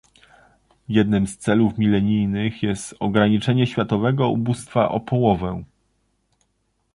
Jednym 0.89 1.27
z 1.27 1.37
celów 1.37 1.77
milenijnych 1.77 2.63
jest 2.63 2.95
ograniczenie 2.99 3.67
światowego 3.67 4.29
ubóstwa 4.29 4.89
o 4.89 4.99
połowę 4.99 5.63